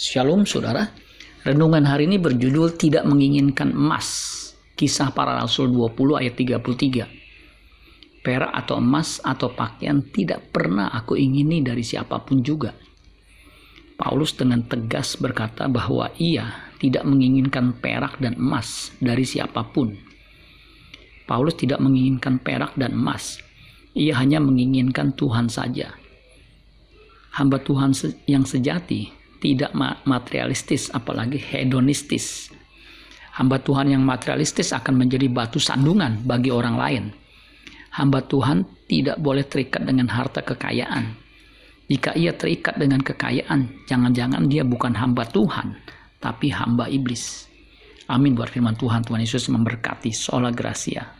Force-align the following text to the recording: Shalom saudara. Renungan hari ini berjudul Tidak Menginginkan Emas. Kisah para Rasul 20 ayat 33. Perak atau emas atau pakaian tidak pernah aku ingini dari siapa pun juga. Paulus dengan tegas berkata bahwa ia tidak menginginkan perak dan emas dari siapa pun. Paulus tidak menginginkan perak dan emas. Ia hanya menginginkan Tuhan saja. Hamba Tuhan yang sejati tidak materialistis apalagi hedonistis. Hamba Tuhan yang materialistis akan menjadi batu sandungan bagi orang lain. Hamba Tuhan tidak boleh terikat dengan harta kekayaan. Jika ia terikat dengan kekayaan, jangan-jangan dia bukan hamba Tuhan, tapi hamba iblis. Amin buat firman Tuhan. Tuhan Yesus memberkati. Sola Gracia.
Shalom 0.00 0.48
saudara. 0.48 0.96
Renungan 1.44 1.84
hari 1.84 2.08
ini 2.08 2.16
berjudul 2.16 2.72
Tidak 2.80 3.04
Menginginkan 3.04 3.76
Emas. 3.76 4.08
Kisah 4.72 5.12
para 5.12 5.36
Rasul 5.36 5.68
20 5.76 6.24
ayat 6.24 6.40
33. 6.40 8.24
Perak 8.24 8.48
atau 8.48 8.80
emas 8.80 9.20
atau 9.20 9.52
pakaian 9.52 10.00
tidak 10.00 10.56
pernah 10.56 10.88
aku 10.88 11.20
ingini 11.20 11.60
dari 11.60 11.84
siapa 11.84 12.16
pun 12.24 12.40
juga. 12.40 12.72
Paulus 14.00 14.32
dengan 14.32 14.64
tegas 14.64 15.20
berkata 15.20 15.68
bahwa 15.68 16.08
ia 16.16 16.72
tidak 16.80 17.04
menginginkan 17.04 17.76
perak 17.76 18.16
dan 18.24 18.40
emas 18.40 18.96
dari 19.04 19.28
siapa 19.28 19.68
pun. 19.68 19.92
Paulus 21.28 21.60
tidak 21.60 21.76
menginginkan 21.76 22.40
perak 22.40 22.72
dan 22.72 22.96
emas. 22.96 23.36
Ia 23.92 24.16
hanya 24.16 24.40
menginginkan 24.40 25.12
Tuhan 25.12 25.52
saja. 25.52 25.92
Hamba 27.36 27.60
Tuhan 27.60 27.92
yang 28.24 28.48
sejati 28.48 29.19
tidak 29.40 29.72
materialistis 30.04 30.92
apalagi 30.92 31.40
hedonistis. 31.40 32.52
Hamba 33.34 33.56
Tuhan 33.58 33.90
yang 33.96 34.04
materialistis 34.04 34.76
akan 34.76 35.00
menjadi 35.00 35.26
batu 35.32 35.56
sandungan 35.56 36.20
bagi 36.28 36.52
orang 36.52 36.76
lain. 36.76 37.04
Hamba 37.96 38.22
Tuhan 38.22 38.68
tidak 38.86 39.18
boleh 39.18 39.42
terikat 39.48 39.82
dengan 39.82 40.06
harta 40.12 40.44
kekayaan. 40.44 41.16
Jika 41.90 42.14
ia 42.14 42.30
terikat 42.30 42.78
dengan 42.78 43.02
kekayaan, 43.02 43.90
jangan-jangan 43.90 44.46
dia 44.46 44.62
bukan 44.62 44.94
hamba 44.94 45.26
Tuhan, 45.26 45.74
tapi 46.22 46.54
hamba 46.54 46.86
iblis. 46.86 47.50
Amin 48.06 48.38
buat 48.38 48.50
firman 48.50 48.78
Tuhan. 48.78 49.02
Tuhan 49.06 49.22
Yesus 49.22 49.50
memberkati. 49.50 50.14
Sola 50.14 50.54
Gracia. 50.54 51.19